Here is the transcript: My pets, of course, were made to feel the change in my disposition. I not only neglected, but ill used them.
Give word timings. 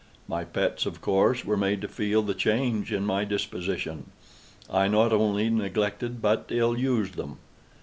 My 0.27 0.43
pets, 0.43 0.87
of 0.87 0.99
course, 0.99 1.45
were 1.45 1.55
made 1.55 1.79
to 1.81 1.87
feel 1.87 2.23
the 2.23 2.33
change 2.33 2.91
in 2.91 3.05
my 3.05 3.23
disposition. 3.23 4.07
I 4.67 4.87
not 4.87 5.13
only 5.13 5.47
neglected, 5.51 6.23
but 6.23 6.45
ill 6.49 6.75
used 6.75 7.17
them. 7.17 7.37